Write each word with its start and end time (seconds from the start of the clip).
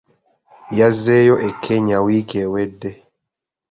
Yazzeeyo 0.77 1.35
e 1.47 1.49
Kenya 1.63 1.97
wiiki 2.05 2.35
ewedde. 2.45 2.91